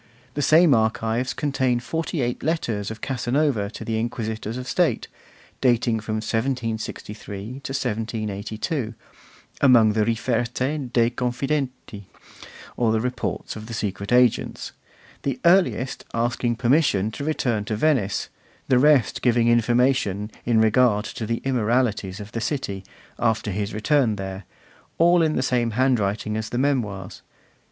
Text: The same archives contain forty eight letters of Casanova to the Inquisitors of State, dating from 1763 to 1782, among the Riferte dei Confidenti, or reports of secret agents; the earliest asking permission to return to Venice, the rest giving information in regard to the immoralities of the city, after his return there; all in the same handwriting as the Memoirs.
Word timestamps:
The 0.33 0.41
same 0.41 0.73
archives 0.73 1.31
contain 1.31 1.79
forty 1.79 2.21
eight 2.21 2.41
letters 2.41 2.89
of 2.89 3.01
Casanova 3.01 3.69
to 3.69 3.85
the 3.85 3.99
Inquisitors 3.99 4.57
of 4.57 4.67
State, 4.67 5.07
dating 5.61 5.99
from 5.99 6.15
1763 6.15 7.45
to 7.63 7.71
1782, 7.71 8.95
among 9.61 9.93
the 9.93 10.03
Riferte 10.03 10.91
dei 10.91 11.11
Confidenti, 11.11 12.05
or 12.75 12.93
reports 12.93 13.55
of 13.55 13.69
secret 13.75 14.11
agents; 14.11 14.71
the 15.21 15.39
earliest 15.45 16.03
asking 16.15 16.55
permission 16.55 17.11
to 17.11 17.23
return 17.23 17.63
to 17.65 17.75
Venice, 17.75 18.29
the 18.67 18.79
rest 18.79 19.21
giving 19.21 19.49
information 19.49 20.31
in 20.47 20.59
regard 20.59 21.05
to 21.05 21.27
the 21.27 21.43
immoralities 21.45 22.19
of 22.19 22.31
the 22.31 22.41
city, 22.41 22.83
after 23.19 23.51
his 23.51 23.71
return 23.71 24.15
there; 24.15 24.45
all 24.97 25.21
in 25.21 25.35
the 25.35 25.43
same 25.43 25.69
handwriting 25.77 26.37
as 26.37 26.49
the 26.49 26.57
Memoirs. 26.57 27.21